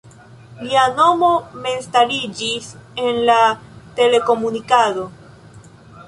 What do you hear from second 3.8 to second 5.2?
telekomunikado.